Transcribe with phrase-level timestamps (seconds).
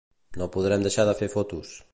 [0.41, 1.81] No podrem deixar de fer fotos.